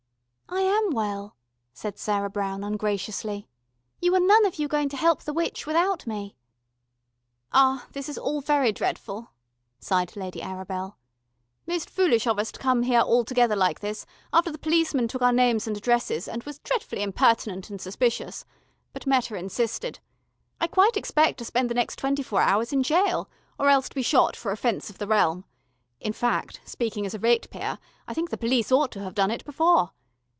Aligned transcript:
"I 0.53 0.83
am 0.89 0.93
well," 0.93 1.37
said 1.73 1.97
Sarah 1.97 2.29
Brown 2.29 2.61
ungraciously. 2.65 3.47
"You 4.01 4.13
are 4.15 4.19
none 4.19 4.45
of 4.45 4.59
you 4.59 4.67
going 4.67 4.89
to 4.89 4.97
help 4.97 5.21
the 5.23 5.31
witch 5.31 5.65
without 5.65 6.05
me." 6.05 6.35
"Ah, 7.53 7.87
this 7.93 8.09
is 8.09 8.17
all 8.17 8.41
very 8.41 8.73
dretful," 8.73 9.31
sighed 9.79 10.13
Lady 10.17 10.41
Arabel. 10.41 10.97
"Most 11.65 11.89
foolish 11.89 12.27
of 12.27 12.37
us 12.37 12.51
to 12.51 12.59
come 12.59 12.83
here 12.83 12.99
all 12.99 13.23
together 13.23 13.55
like 13.55 13.79
this, 13.79 14.05
after 14.33 14.51
the 14.51 14.57
policeman 14.57 15.07
took 15.07 15.21
our 15.21 15.31
names 15.31 15.65
and 15.67 15.77
addresses, 15.77 16.27
and 16.27 16.43
was 16.43 16.59
dretfully 16.59 17.01
impertinent 17.03 17.69
and 17.69 17.79
suspicious. 17.79 18.43
But 18.91 19.07
Meta 19.07 19.35
insisted. 19.35 19.99
I 20.59 20.67
quite 20.67 20.97
expect 20.97 21.37
to 21.39 21.45
spend 21.45 21.69
the 21.69 21.75
next 21.75 21.95
twenty 21.95 22.21
four 22.23 22.41
hours 22.41 22.73
in 22.73 22.81
gaol, 22.81 23.29
or 23.57 23.69
else 23.69 23.87
to 23.87 23.95
be 23.95 24.01
shot 24.01 24.35
for 24.35 24.51
Offence 24.51 24.89
of 24.89 24.97
the 24.97 25.07
Realm. 25.07 25.45
In 26.01 26.11
fact, 26.11 26.59
speaking 26.65 27.05
as 27.05 27.13
a 27.13 27.19
ratepayer, 27.19 27.79
I 28.09 28.13
think 28.13 28.29
the 28.31 28.37
police 28.37 28.69
ought 28.73 28.91
to 28.91 28.99
have 28.99 29.15
done 29.15 29.31
it 29.31 29.45
before. 29.45 29.91